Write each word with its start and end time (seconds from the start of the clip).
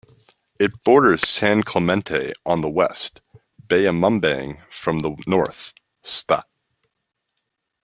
It 0.59 0.83
borders 0.83 1.29
San 1.29 1.61
Clemente 1.61 2.33
on 2.43 2.61
the 2.61 2.69
west, 2.71 3.21
Bayambang 3.67 4.57
from 4.71 4.97
the 4.97 5.15
north, 5.27 5.75
Sta. 6.01 6.41